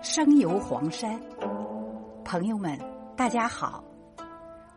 [0.00, 1.20] 声游黄山，
[2.24, 2.78] 朋友们，
[3.16, 3.82] 大家好，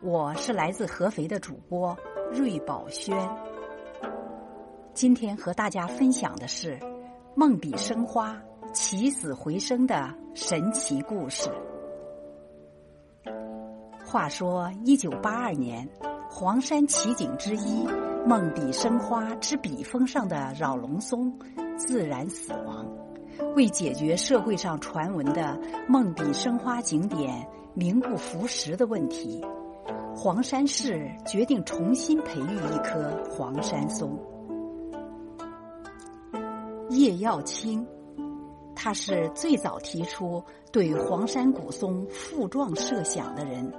[0.00, 1.96] 我是来自合肥的主播
[2.32, 3.16] 芮宝轩。
[4.92, 6.76] 今天和大家分享的是
[7.36, 8.36] 梦笔生花、
[8.72, 11.48] 起死回生的神奇故事。
[14.04, 15.88] 话说，一九八二年，
[16.28, 17.86] 黄山奇景之一——
[18.26, 21.32] 梦笔生花之笔峰上的扰龙松，
[21.76, 22.84] 自然死亡。
[23.54, 29.44] 为解决社会上传闻的梦笔生花景点名不符实的问题，
[30.14, 34.18] 黄山市决定重新培育一棵黄山松。
[36.90, 37.86] 叶耀卿，
[38.74, 43.72] 他是最早提出对黄山古松复壮设想的人。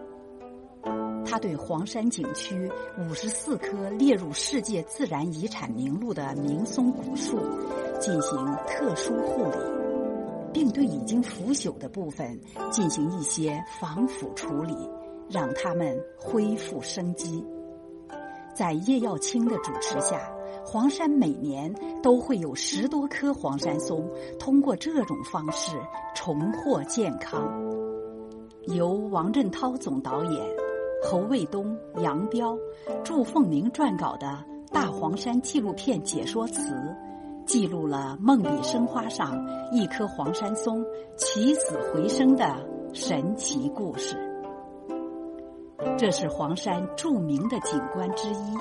[1.26, 7.40] 他对黄山景区五十四棵列入世界自然遗产名录的名松古树
[8.04, 9.58] 进行特殊护理，
[10.52, 12.38] 并对已经腐朽的部分
[12.70, 14.76] 进行一些防腐处理，
[15.30, 17.42] 让它们恢复生机。
[18.54, 20.20] 在叶耀卿的主持下，
[20.66, 24.06] 黄山每年都会有十多棵黄山松
[24.38, 25.78] 通过这种方式
[26.14, 27.50] 重获健康。
[28.64, 30.46] 由王振涛总导演。
[31.06, 32.58] 侯卫东、杨彪、
[33.04, 34.28] 祝凤鸣撰稿的
[34.74, 36.62] 《大黄山纪录片解说词》，
[37.46, 40.84] 记录了梦笔生花上一棵黄山松
[41.18, 42.56] 起死回生的
[42.94, 44.16] 神奇故事。
[45.98, 48.58] 这是黄山著名的景观之一，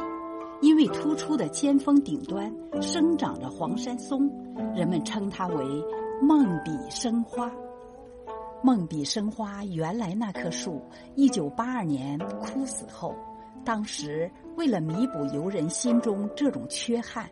[0.61, 4.29] 因为突出的尖峰顶端生长着黄山松，
[4.75, 5.65] 人们称它为
[6.21, 7.51] “梦笔生花”。
[8.63, 10.81] 梦笔生花，原来那棵树，
[11.15, 13.15] 一九八二年枯死后，
[13.65, 17.29] 当时为了弥补游人心中这种缺憾，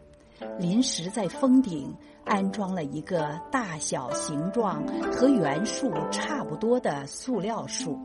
[0.58, 7.98] 临时在峰顶安装了一个大小、形状和原树差不多的塑料树。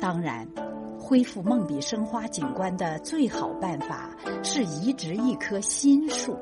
[0.00, 0.46] 当然，
[0.98, 6.36] 恢复梦笔生花景观的最好办法是移植一棵新树，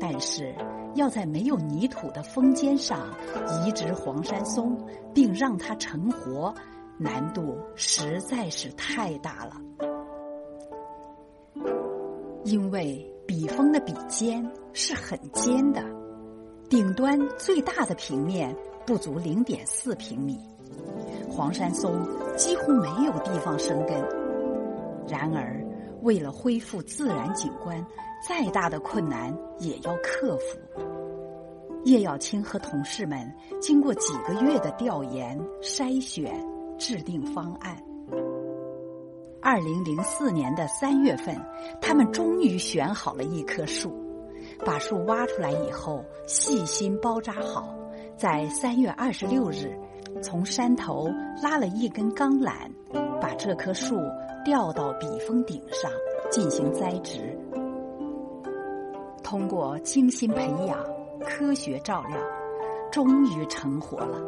[0.00, 0.54] 但是。
[0.96, 3.14] 要在没有泥土的峰尖上
[3.62, 4.74] 移植黄山松，
[5.12, 6.54] 并让它成活，
[6.96, 9.60] 难度实在是太大了。
[12.44, 15.82] 因为笔锋的笔尖是很尖的，
[16.70, 18.54] 顶端最大的平面
[18.86, 20.38] 不足零点四平米，
[21.28, 23.96] 黄山松几乎没有地方生根。
[25.08, 25.60] 然而，
[26.02, 27.84] 为了恢复自然景观，
[28.26, 30.58] 再大的困难也要克服。
[31.84, 36.32] 叶耀卿和同事们经过几个月的调研筛选，
[36.78, 37.76] 制定方案。
[39.46, 41.40] 二零零四年的三月份，
[41.80, 43.94] 他们终于选好了一棵树，
[44.64, 47.72] 把树挖出来以后，细心包扎好，
[48.16, 49.78] 在三月二十六日，
[50.20, 51.08] 从山头
[51.40, 52.52] 拉了一根钢缆，
[53.20, 53.94] 把这棵树
[54.44, 55.88] 吊到笔峰顶上
[56.28, 57.38] 进行栽植。
[59.22, 60.76] 通过精心培养。
[61.24, 62.18] 科学照料，
[62.92, 64.20] 终于成活了。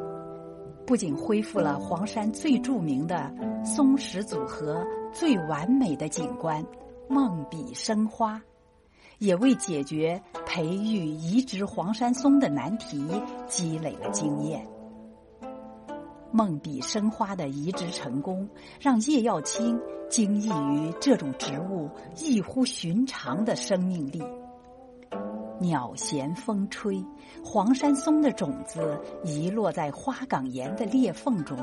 [0.85, 3.31] 不仅恢复了黄山最著名的
[3.63, 4.85] 松石组合、
[5.19, 6.65] 最完美的景观——
[7.11, 8.41] 梦笔生花，
[9.19, 13.05] 也为解决培育移植黄山松的难题
[13.49, 14.65] 积累了经验。
[16.31, 19.77] 梦笔生花的移植成功，让叶耀卿
[20.09, 24.23] 惊异于这种植物异乎寻常的生命力。
[25.59, 27.05] 鸟衔风吹，
[27.45, 31.59] 黄山松的种子遗落在花岗岩的裂缝中，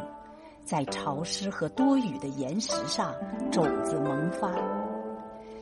[0.66, 3.14] 在潮湿和多雨的岩石上，
[3.52, 4.52] 种子萌发。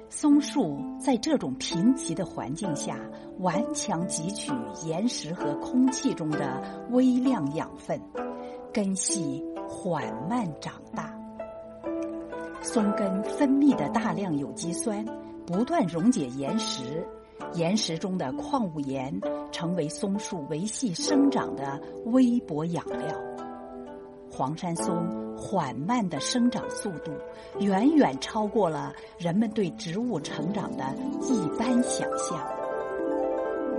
[0.09, 2.97] 松树在这种贫瘠的环境下，
[3.39, 4.51] 顽强汲取
[4.87, 7.99] 岩石和空气中的微量养分，
[8.71, 11.13] 根系缓慢长大。
[12.61, 15.03] 松根分泌的大量有机酸，
[15.45, 17.05] 不断溶解岩石。
[17.55, 19.13] 岩石中的矿物盐
[19.51, 23.32] 成为松树维系生长的微薄养料。
[24.35, 27.12] 黄山松缓慢的生长速度，
[27.59, 30.83] 远远超过了人们对植物成长的
[31.21, 32.35] 一般想象。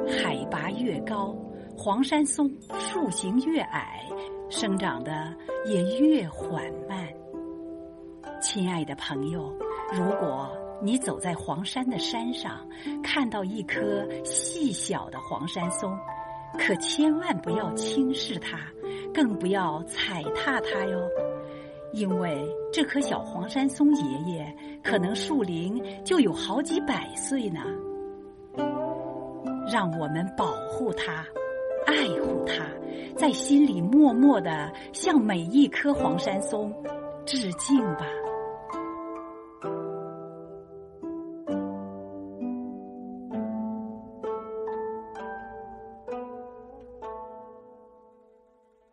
[0.06, 1.35] 海拔越高，
[1.77, 2.49] 黄山松
[2.79, 4.01] 树形越矮，
[4.49, 5.35] 生长的
[5.67, 7.09] 也越缓慢。
[8.41, 9.53] 亲爱的朋友，
[9.93, 10.49] 如果。
[10.83, 12.69] 你走在黄山的山上，
[13.03, 15.97] 看到一棵细小的黄山松，
[16.59, 18.59] 可千万不要轻视它，
[19.15, 21.09] 更不要踩踏它哟，
[21.93, 27.61] 因为这棵小黄山松爷爷可能树龄就有好几百岁呢。
[29.73, 31.25] 让我们保护它，
[31.87, 32.67] 爱护它，
[33.17, 36.75] 在心里默默的向每一棵黄山松
[37.25, 38.07] 致敬吧。